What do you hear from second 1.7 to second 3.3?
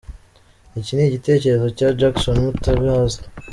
cya Jackson Mutabazi.